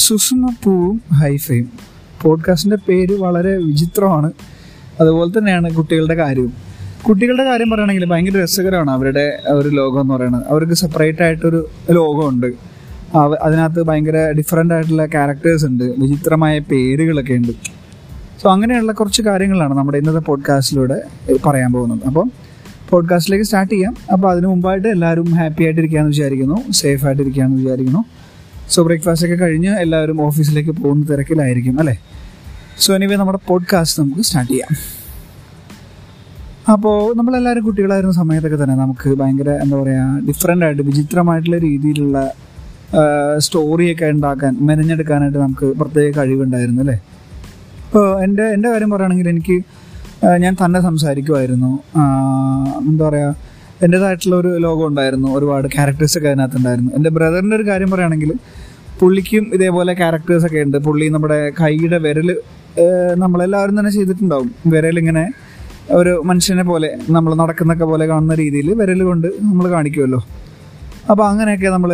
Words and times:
സുസുമപ്പൂവും 0.00 1.02
ഹൈഫയും 1.12 1.70
പോഡ്കാസ്റ്റിന്റെ 2.22 2.76
പേര് 2.88 3.18
വളരെ 3.18 3.56
വിചിത്രമാണ്. 3.56 4.32
അതുപോലെ 5.00 5.38
തന്നെയാണ് 5.38 5.74
കുട്ടികളുടെ 5.74 6.14
കാര്യവും. 6.14 6.52
കുട്ടികളുടെ 7.08 7.44
കാര്യം 7.44 7.70
പറയുകയാണെങ്കിൽ 7.70 8.04
ഭയങ്കര 8.04 8.42
രസകരമാണ് 8.42 8.90
അവരുടെ 8.90 9.38
ഒരു 9.48 9.68
ലോകം 9.68 10.00
എന്ന് 10.00 10.14
പറയുന്നത്. 10.14 10.42
അവർക്ക് 10.48 10.72
സെപ്പറേറ്റ് 10.72 11.22
ആയിട്ടൊരു 11.22 11.68
ലോകമുണ്ട്. 11.90 12.46
അതിനകത്ത് 13.42 13.82
ഭയങ്കര 13.82 14.30
ഡിഫറെന്റ് 14.30 14.74
ആയിട്ടുള്ള 14.74 15.06
ക്യാരക്ടേഴ്സ് 15.06 15.66
ഉണ്ട്. 15.66 15.84
വിചിത്രമായ 15.84 16.58
പേരുകളൊക്കെ 16.58 17.32
ഉണ്ട്. 17.32 17.52
സോ 18.42 18.52
അങ്ങനെയുള്ള 18.52 18.92
കുറച്ച് 18.92 19.22
കാര്യങ്ങളാണ് 19.22 19.78
നമ്മുടെ 19.78 19.98
ഇന്നത്തെ 19.98 20.18
പോഡ്കാസ്റ്റിലൂടെ 20.18 21.00
പറയാൻ 21.46 21.72
പോകുന്നത്. 21.72 22.06
അപ്പം 22.06 22.30
പോഡ്കാസ്റ്റിലേക്ക് 22.90 23.44
സ്റ്റാർട്ട് 23.44 23.74
ചെയ്യാം. 23.74 23.96
അപ്പോൾ 24.12 24.30
അതിന് 24.30 24.46
മുമ്പായിട്ട് 24.46 24.88
എല്ലാവരും 24.88 25.24
ഹാപ്പി 25.24 25.64
ആയിട്ടിരിക്കുകയെന്ന് 25.64 26.10
വിചാരിക്കുന്നു. 26.10 26.72
സേഫ് 26.72 27.06
ആയിട്ടിരിക്കുകയെന്ന് 27.06 27.56
വിചാരിക്കുന്നു. 27.56 28.04
സോ 28.70 28.82
ബ്രേക്ക്ഫാസ്റ്റ് 28.82 29.26
ഒക്കെ 29.26 29.36
കഴിഞ്ഞ് 29.44 29.70
എല്ലാവരും 29.84 30.18
ഓഫീസിലേക്ക് 30.26 30.70
പോകുന്ന 30.70 31.04
തിരക്കിലായിരിക്കും 31.10 31.76
അല്ലേ? 31.80 31.94
സോ 32.78 32.94
എനിവേ 32.94 33.16
നമ്മുടെ 33.16 33.38
പോഡ്കാസ്റ്റ് 33.48 34.02
നമുക്ക് 34.02 34.22
സ്റ്റാർട്ട് 34.22 34.52
ചെയ്യാം. 34.52 34.72
അപ്പോൾ 36.72 36.96
നമ്മളെല്ലാവരും 37.16 37.64
കുട്ടികളായിരുന്ന 37.64 38.14
സമയത്തൊക്കെ 38.14 38.58
തന്നെ 38.62 38.76
നമുക്ക് 38.76 39.08
ഭയങ്കര 39.20 39.50
എന്താ 39.64 39.76
പറയുക 39.76 40.20
ഡിഫറെന്റ് 40.28 40.64
ആയിട്ട് 40.64 40.82
വിചിത്രമായിട്ടുള്ള 40.82 41.58
രീതിയിലുള്ള 41.58 42.18
സ്റ്റോറിയൊക്കെ 43.38 44.06
ഉണ്ടാക്കാൻ 44.14 44.52
മെനഞ്ഞെടുക്കാനായിട്ട് 44.60 45.38
നമുക്ക് 45.38 45.66
പ്രത്യേക 45.80 46.10
കഴിവുണ്ടായിരുന്നു 46.18 46.82
അല്ലേ? 46.82 46.96
ഇപ്പോൾ 47.86 48.06
എന്റെ 48.24 48.42
എന്റെ 48.56 48.68
കാര്യം 48.70 48.90
പറയുകയാണെങ്കിൽ 48.90 49.28
എനിക്ക് 49.28 49.56
ഞാൻ 50.42 50.56
തന്നെ 50.64 50.80
സംസാരിക്കുമായിരുന്നു. 50.80 51.70
എന്താ 52.90 53.08
പറയുക 53.08 53.49
എന്റേതായിട്ടുള്ള 53.84 54.36
ഒരു 54.36 54.50
ലോകം 54.64 54.86
ഉണ്ടായിരുന്നു 54.86 55.28
ഒരുപാട് 55.38 55.66
ക്യാരക്ടേഴ്സ് 55.76 56.18
ഒക്കെ 56.18 56.28
അതിനകത്ത് 56.28 56.56
ഉണ്ടായിരുന്നു. 56.56 56.90
എന്റെ 56.96 57.10
ബ്രദറിന്റെ 57.10 57.56
ഒരു 57.56 57.66
കാര്യം 57.68 57.90
പറയുകയാണെങ്കിൽ 57.90 58.32
പുള്ളിക്കും 59.00 59.44
ഇതേപോലെ 59.54 59.92
ക്യാരക്ടേഴ്സ് 59.94 60.46
ഒക്കെ 60.46 60.60
ഉണ്ട്. 60.66 60.76
പുള്ളി 60.86 61.06
നമ്മുടെ 61.08 61.38
കൈയുടെ 61.60 61.98
വിരൽ 62.06 62.30
നമ്മളെല്ലാവരും 63.14 63.78
തന്നെ 63.78 63.90
ചെയ്തിട്ടുണ്ടാവും. 63.90 64.50
വിരലിങ്ങനെ 64.66 65.24
ഒരു 65.98 66.12
മനുഷ്യനെ 66.24 66.62
പോലെ 66.62 66.90
നമ്മൾ 67.10 67.34
നടക്കുന്നൊക്കെ 67.34 67.84
പോലെ 67.84 68.04
കാണുന്ന 68.06 68.34
രീതിയിൽ 68.34 68.68
വിരൽ 68.80 69.00
കൊണ്ട് 69.02 69.28
നമ്മൾ 69.48 69.64
കാണിക്കുമല്ലോ. 69.68 70.20
അപ്പോൾ 71.10 71.24
അങ്ങനെയൊക്കെ 71.30 71.68
നമ്മൾ 71.68 71.90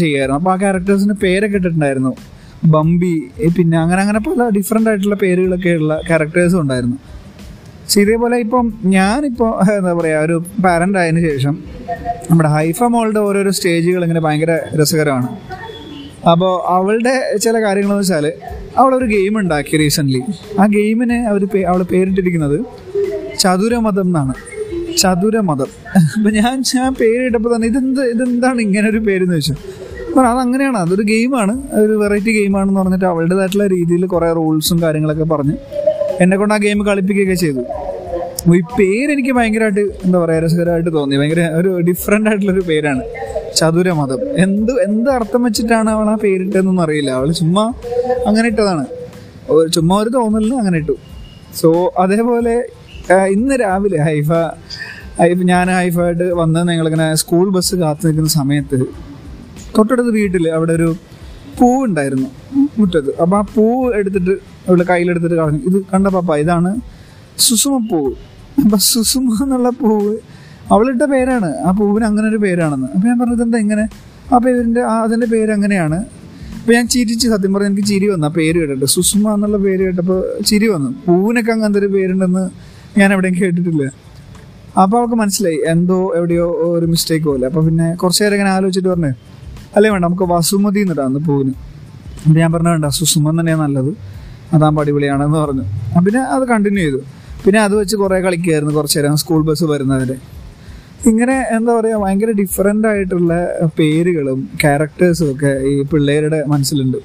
ചെയ്യുമായിരുന്നു. 0.00 0.38
അപ്പോൾ 0.40 0.52
ആ 0.52 0.56
ക്യാരക്ടേഴ്സിന് 0.56 1.14
പേരൊക്കെ 1.22 1.56
ഇട്ടിട്ടുണ്ടായിരുന്നു. 1.56 2.12
ബംബി 2.74 3.14
പിന്നെ 3.56 3.76
അങ്ങനെ 3.78 4.00
അങ്ങനെ 4.02 4.20
പല 4.26 4.48
ഡിഫറെന്റ് 4.48 4.90
ആയിട്ടുള്ള 4.90 5.16
പേരുകളൊക്കെ 5.22 5.72
ഉള്ള 5.80 5.94
ക്യാരക്ടേഴ്സും 6.08 6.60
ഉണ്ടായിരുന്നു. 6.60 6.98
പക്ഷെ 7.84 8.00
ഇതേപോലെ 8.00 8.36
ഇപ്പം 8.36 8.66
ഞാനിപ്പോൾ 8.84 9.50
എന്താ 9.78 9.92
പറയുക 9.92 10.20
ഒരു 10.20 10.36
പാരന്റ് 10.64 10.98
ആയതിനു 10.98 11.20
ശേഷം 11.20 11.54
നമ്മുടെ 12.30 12.48
ഹൈഫ 12.48 12.78
മോളുടെ 12.84 13.20
ഓരോരോ 13.20 13.50
സ്റ്റേജുകൾ 13.50 14.02
ഇങ്ങനെ 14.02 14.20
ഭയങ്കര 14.20 14.52
രസകരമാണ്. 14.74 15.28
അപ്പോൾ 16.30 16.52
അവളുടെ 16.68 17.14
ചില 17.42 17.54
കാര്യങ്ങളെന്ന് 17.64 18.04
വെച്ചാൽ 18.04 18.26
അവളൊരു 18.78 19.04
ഗെയിം 19.04 19.34
ഉണ്ടാക്കി 19.38 19.76
റീസെന്റ്ലി 19.76 20.22
ആ 20.60 20.66
ഗെയിമിന് 20.66 21.18
അവർ 21.28 21.42
അവൾ 21.66 21.82
പേരിട്ടിരിക്കുന്നത് 21.82 22.58
ചതുരമതം 23.38 24.08
എന്നാണ്. 24.08 24.34
ചതുരമതം. 24.98 25.70
അപ്പം 26.16 26.30
ഞാൻ 26.34 26.56
ഞാൻ 26.74 26.90
പേരിട്ടപ്പോൾ 26.94 27.50
തന്നെ 27.54 27.68
ഇതെന്ത് 27.68 28.02
ഇതെന്താണ് 28.06 28.60
ഇങ്ങനെ 28.60 28.86
ഒരു 28.88 28.98
പേരെന്ന് 28.98 29.36
വെച്ചാൽ 29.36 29.58
അപ്പം 30.08 30.26
അതങ്ങനെയാണ് 30.26 30.78
അതൊരു 30.78 31.02
ഗെയിമാണ് 31.02 31.54
ഒരു 31.74 31.92
വെറൈറ്റി 31.92 32.32
ഗെയിമാണെന്ന് 32.32 32.80
പറഞ്ഞിട്ട് 32.80 33.04
അവളുടേതായിട്ടുള്ള 33.04 33.66
രീതിയിൽ 33.66 34.02
കുറേ 34.06 34.28
റൂൾസും 34.32 34.78
കാര്യങ്ങളൊക്കെ 34.82 35.24
പറഞ്ഞ് 35.24 35.56
എന്നെ 36.22 36.36
കൊണ്ട് 36.40 36.54
ആ 36.54 36.58
ഗെയിം 36.64 36.80
കളിപ്പിക്കുകയൊക്കെ 36.88 37.36
ചെയ്തു. 37.44 37.62
അപ്പോൾ 38.40 38.56
ഈ 38.58 38.62
പേര് 38.78 39.10
എനിക്ക് 39.14 39.32
ഭയങ്കരമായിട്ട് 39.36 39.82
എന്താ 40.06 40.18
പറയുക 40.22 40.40
രസകരമായിട്ട് 40.44 40.90
തോന്നി. 40.96 41.14
ഭയങ്കര 41.20 41.42
ഒരു 41.58 41.70
ഡിഫറെന്റ് 41.88 42.28
ആയിട്ടുള്ളൊരു 42.30 42.64
പേരാണ്. 42.70 43.02
ചതുരമതം 43.58 44.20
എന്ത് 44.44 44.72
എന്ത് 44.86 45.08
അർത്ഥം 45.16 45.42
വെച്ചിട്ടാണ് 45.46 45.90
അവൾ 45.96 46.08
ആ 46.12 46.16
പേരിട്ടതെന്നൊന്നും 46.24 46.84
അറിയില്ല. 46.84 47.10
അവൾ 47.18 47.28
ചുമ്മാ 47.40 47.64
അങ്ങനെ 48.28 48.46
ഇട്ടതാണ്. 48.52 48.84
ചുമ്മാ 49.76 49.96
ഒരു 50.02 50.10
തോന്നലിന് 50.18 50.56
അങ്ങനെ 50.62 50.78
ഇട്ടു. 50.82 50.96
സോ 51.60 51.70
അതേപോലെ 52.04 52.54
ഇന്ന് 53.34 53.54
രാവിലെ 53.64 53.98
ഹൈഫ 54.08 54.30
ഹൈഫ 55.22 55.38
ഞാൻ 55.50 55.66
ഹൈഫായിട്ട് 55.78 56.26
വന്ന് 56.38 56.60
ഞങ്ങളിങ്ങനെ 56.70 57.06
സ്കൂൾ 57.22 57.46
ബസ് 57.56 57.74
കാത്തു 57.82 58.04
നിൽക്കുന്ന 58.06 58.30
സമയത്ത് 58.40 58.78
തൊട്ടടുത്ത് 59.76 60.12
വീട്ടിൽ 60.16 60.44
അവിടെ 60.56 60.72
ഒരു 60.78 60.88
പൂവ് 61.58 61.80
ഉണ്ടായിരുന്നു 61.88 62.28
മുറ്റത്ത്. 62.78 63.12
അപ്പോൾ 63.22 63.38
ആ 63.40 63.42
പൂ 63.54 63.66
എടുത്തിട്ട് 63.98 64.34
അവൾ 64.68 64.82
കയ്യിലെടുത്തിട്ട് 64.82 65.36
കളഞ്ഞു. 65.36 65.60
ഇത് 65.68 65.78
കണ്ട 65.94 66.06
പാപ്പ 66.06 66.36
ഇതാണ് 66.36 66.76
സുസുമ 67.38 67.76
പൂവ്. 67.90 68.12
അപ്പം 68.64 68.78
സുസുമ 68.78 69.28
എന്നുള്ള 69.42 69.70
പൂവ് 69.70 70.16
അവളിട്ട 70.72 71.02
പേരാണ്. 71.02 71.48
ആ 71.66 71.70
പൂവിന് 71.70 72.04
അങ്ങനെ 72.04 72.28
ഒരു 72.28 72.36
പേരാണെന്ന്. 72.36 72.86
അപ്പം 72.86 73.06
ഞാൻ 73.08 73.18
പറഞ്ഞത് 73.18 73.42
എന്താ 73.42 73.58
ഇങ്ങനെ? 73.58 73.84
ആ 74.34 74.38
പേരിന്റെ 74.38 74.80
ആ 74.80 75.02
അതിന്റെ 75.02 75.26
പേര് 75.26 75.50
അങ്ങനെയാണ്. 75.50 75.98
അപ്പൊ 76.60 76.72
ഞാൻ 76.72 76.88
ചിരിച്ച്. 76.88 77.28
സത്യം 77.28 77.52
പറഞ്ഞു 77.54 77.68
എനിക്ക് 77.68 77.88
ചിരി 77.88 78.08
വന്നു. 78.08 78.26
ആ 78.26 78.30
പേര് 78.30 78.58
കേട്ടിട്ട് 78.58 78.84
സുസുമ 78.84 79.34
എന്നുള്ള 79.34 79.56
പേര് 79.56 79.82
കേട്ടപ്പോൾ 79.82 80.42
ചിരി 80.46 80.68
വന്നു. 80.68 80.90
പൂവിനൊക്കെ 81.06 81.52
അങ്ങനത്തെ 81.52 81.78
ഒരു 81.78 81.86
പേരുണ്ടെന്ന് 81.86 82.44
ഞാൻ 82.98 83.12
എവിടെയും 83.12 83.34
കേട്ടിട്ടില്ല. 83.34 83.84
അപ്പോൾ 84.82 84.96
അവൾക്ക് 84.98 85.14
മനസ്സിലായി. 85.14 85.58
എന്തോ 85.66 86.12
എവിടെയോ 86.16 86.46
ഒരു 86.76 86.86
മിസ്റ്റേക്ക് 86.86 87.26
പോലെ. 87.26 87.46
അപ്പോൾ 87.46 87.64
പിന്നെ 87.64 87.94
കുറച്ച് 87.94 88.22
നേരം 88.22 88.34
ഇങ്ങനെ 88.34 88.50
ആലോചിച്ചിട്ട് 88.50 88.88
പറഞ്ഞു 88.88 89.12
അല്ലേ 89.76 89.90
വേണ്ട 89.90 90.04
നമുക്ക് 90.04 90.22
വസുമതി 90.22 90.80
എന്നിട്ടാണ് 90.80 91.18
പൂവിന്. 91.18 91.54
അപ്പം 92.24 92.36
ഞാൻ 92.40 92.52
പറഞ്ഞു 92.52 92.68
വേണ്ട 92.68 92.84
സുസുമ 92.84 93.40
തന്നെയാണ് 93.40 93.62
നല്ലത്. 93.62 93.92
അതാകുമ്പോൾ 94.52 94.82
അടിപൊളിയാണെന്ന് 94.84 95.38
പറഞ്ഞു. 95.44 95.64
പിന്നെ 96.06 96.22
അത് 96.36 96.44
കണ്ടിന്യൂ 96.52 96.84
ചെയ്തു. 96.86 97.00
പിന്നെ 97.44 97.58
അത് 97.66 97.74
വെച്ച് 97.80 97.96
കുറേ 98.02 98.18
കളിക്കുമായിരുന്നു 98.26 98.74
കുറച്ച് 98.78 98.98
നേരം 98.98 99.16
സ്കൂൾ 99.22 99.40
ബസ് 99.48 99.64
വരുന്നതിന്റെ 99.72 100.16
ഇങ്ങനെ 101.10 101.36
എന്താ 101.56 101.70
പറയുക 101.78 101.96
ഭയങ്കര 102.02 102.30
ഡിഫറെന്റ് 102.40 102.86
ആയിട്ടുള്ള 102.90 103.32
പേരുകളും 103.78 104.38
ക്യാരക്ടേഴ്സും 104.62 105.28
ഒക്കെ 105.32 105.50
ഈ 105.70 105.74
പിള്ളേരുടെ 105.90 106.38
മനസ്സിലുണ്ട്. 106.52 106.98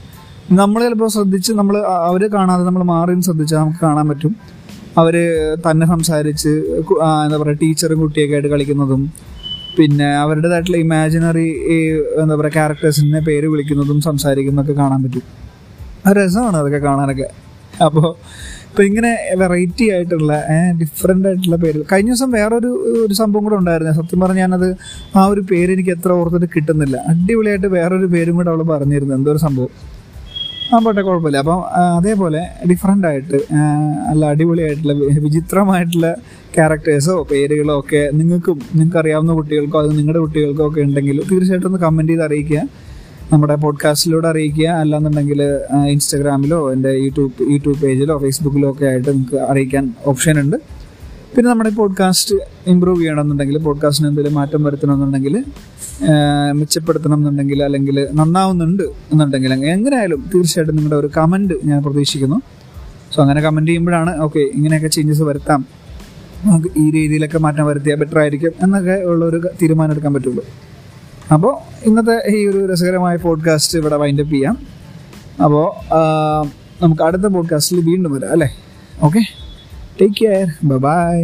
നമ്മൾ 0.59 0.79
ചിലപ്പോൾ 0.85 1.09
ശ്രദ്ധിച്ച് 1.15 1.51
നമ്മൾ 1.59 1.75
അവർ 2.09 2.21
കാണാതെ 2.35 2.63
നമ്മൾ 2.67 2.83
മാറി 2.93 3.15
ശ്രദ്ധിച്ചാൽ 3.27 3.59
നമുക്ക് 3.63 3.81
കാണാൻ 3.87 4.05
പറ്റും. 4.11 4.33
അവർ 5.01 5.15
തന്നെ 5.65 5.85
സംസാരിച്ച് 5.93 6.53
എന്താ 7.25 7.37
പറയുക 7.41 7.57
ടീച്ചറും 7.63 7.99
കുട്ടിയൊക്കെ 8.03 8.35
ആയിട്ട് 8.37 8.49
കളിക്കുന്നതും 8.53 9.01
പിന്നെ 9.77 10.07
അവരുടേതായിട്ടുള്ള 10.23 10.77
ഇമാജിനറി 10.85 11.47
എന്താ 12.21 12.33
പറയുക 12.39 12.53
ക്യാരക്ടേഴ്സിനെ 12.57 13.21
പേര് 13.27 13.47
വിളിക്കുന്നതും 13.53 13.99
സംസാരിക്കുന്നതൊക്കെ 14.07 14.75
കാണാൻ 14.81 14.99
പറ്റും. 15.03 15.25
രസമാണ് 16.07 16.57
അതൊക്കെ 16.57 16.77
കാണാനൊക്കെ. 16.77 17.27
അപ്പോൾ 17.85 18.15
ഇപ്പം 18.69 18.83
ഇങ്ങനെ 18.85 19.11
വെറൈറ്റി 19.35 19.85
ആയിട്ടുള്ള 19.93 20.33
ഡിഫറെന്റ് 20.81 21.27
ആയിട്ടുള്ള 21.27 21.55
പേര് 21.55 21.79
കഴിഞ്ഞ 21.91 22.09
ദിവസം 22.09 22.31
വേറൊരു 22.31 22.71
ഒരു 23.05 23.13
സംഭവം 23.13 23.43
കൂടെ 23.43 23.55
ഉണ്ടായിരുന്നു. 23.55 23.93
സത്യം 23.93 24.19
പറഞ്ഞാൽ 24.19 24.49
ഞാനത് 24.49 24.75
ആ 25.15 25.25
ഒരു 25.25 25.41
പേര് 25.51 25.71
എനിക്ക് 25.71 25.89
എത്ര 25.89 26.11
ഓർത്തിട്ട് 26.11 26.45
കിട്ടുന്നില്ല. 26.55 26.97
അടിപൊളിയായിട്ട് 27.07 27.67
വേറൊരു 27.67 28.05
പേരും 28.05 28.35
കൂടെ 28.35 28.49
അവൾ 28.49 28.61
പറഞ്ഞിരുന്നു. 28.63 29.15
എന്തോ 29.15 29.31
ഒരു 29.31 29.37
സംഭവം. 29.37 29.69
ആ 30.73 30.79
പോട്ടെ 30.79 31.01
കുഴപ്പമില്ല. 31.01 31.37
അപ്പം 31.37 31.61
അതേപോലെ 31.97 32.41
ഡിഫറെന്റ് 32.69 33.07
ആയിട്ട് 33.07 33.37
അല്ല 34.11 34.25
അടിപൊളിയായിട്ടുള്ള 34.25 34.93
വിചിത്രമായിട്ടുള്ള 35.27 36.15
ക്യാരക്ടേഴ്സോ 36.55 37.15
പേരുകളോ 37.31 37.79
ഒക്കെ 37.79 38.09
നിങ്ങൾക്കും 38.13 38.59
നിങ്ങൾക്ക് 38.75 38.97
അറിയാവുന്ന 38.97 39.33
കുട്ടികൾക്കോ 39.33 39.79
അത് 39.81 39.91
നിങ്ങളുടെ 39.97 40.19
കുട്ടികൾക്കോ 40.19 40.67
ഒക്കെ 40.67 40.81
ഉണ്ടെങ്കിൽ 40.81 41.17
തീർച്ചയായിട്ടും 41.31 41.69
ഒന്ന് 41.69 41.79
കമന്റ് 41.85 42.11
ചെയ്ത് 42.11 42.23
അറിയിക്കുക. 42.23 42.61
നമ്മുടെ 43.33 43.55
പോഡ്കാസ്റ്റിലൂടെ 43.55 44.27
അറിയിക്കുക. 44.27 44.67
അല്ലാന്നുണ്ടെങ്കിൽ 44.67 45.43
ഇൻസ്റ്റാഗ്രാമിലോ 45.87 46.73
എന്റെ 46.73 46.89
യൂട്യൂബ് 46.89 47.51
യൂട്യൂബ് 47.51 47.81
പേജിലോ 47.81 48.17
ഫേസ്ബുക്കിലോ 48.19 48.71
ഒക്കെ 48.71 48.85
ആയിട്ട് 48.85 49.09
നിങ്ങൾക്ക് 49.09 49.35
അറിയിക്കാൻ 49.35 49.93
ഓപ്ഷൻ 50.05 50.39
ഉണ്ട്. 50.39 50.55
പിന്നെ 51.35 51.49
നമ്മുടെ 51.49 51.69
പോഡ്കാസ്റ്റ് 51.69 52.35
ഇമ്പ്രൂവ് 52.67 52.99
ചെയ്യണമെന്നുണ്ടെങ്കിൽ 52.99 53.57
പോഡ്കാസ്റ്റിന് 53.57 54.07
എന്തെങ്കിലും 54.07 54.35
മാറ്റം 54.35 54.63
വരുത്തണമെന്നുണ്ടെങ്കിൽ 54.63 55.45
മെച്ചപ്പെടുത്തണം 56.51 57.13
എന്നുണ്ടെങ്കിൽ 57.13 57.63
അല്ലെങ്കിൽ 57.63 58.07
നന്നാവുന്നുണ്ട് 58.13 58.83
എന്നുണ്ടെങ്കിൽ 58.83 59.53
എങ്ങനെയായാലും 59.53 60.25
തീർച്ചയായിട്ടും 60.35 60.75
നിങ്ങളുടെ 60.75 60.95
ഒരു 60.95 61.11
കമന്റ് 61.17 61.53
ഞാൻ 61.65 61.83
പ്രതീക്ഷിക്കുന്നു. 61.83 62.41
സോ 63.15 63.21
അങ്ങനെ 63.21 63.41
കമന്റ് 63.41 63.69
ചെയ്യുമ്പോഴാണ് 63.69 64.21
ഓക്കെ 64.21 64.39
ഇങ്ങനെയൊക്കെ 64.39 64.87
ചേഞ്ചസ് 64.87 65.21
വരുത്താം. 65.21 65.65
നമുക്ക് 66.45 66.67
ഈ 66.77 66.91
രീതിയിലൊക്കെ 66.91 67.37
മാറ്റം 67.37 67.65
വരുത്തിയാൽ 67.65 67.97
ബെറ്റർ 67.97 68.19
ആയിരിക്കും 68.19 68.51
എന്നൊക്കെ 68.63 69.03
ഉള്ളൊരു 69.03 69.41
തീരുമാനം 69.61 69.91
എടുക്കാൻ 69.91 70.13
പറ്റുള്ളൂ. 70.13 70.43
അപ്പോൾ 71.33 71.57
ഇന്നത്തെ 71.85 72.35
ഈ 72.35 72.47
ഒരു 72.47 72.73
രസകരമായ 72.73 73.15
പോഡ്കാസ്റ്റ് 73.15 73.77
ഇവിടെ 73.77 73.95
വൈൻഡപ്പ് 73.95 74.31
ചെയ്യാം. 74.31 74.57
അപ്പോൾ 75.43 75.93
നമുക്ക് 76.81 77.03
അടുത്ത 77.03 77.21
പോഡ്കാസ്റ്റിൽ 77.21 77.85
വീണ്ടും 77.85 78.13
വരാം 78.13 78.31
അല്ലേ? 78.31 78.49
Okay 79.01 79.19
take 80.01 80.15
care 80.21 80.47
bye 80.63 81.23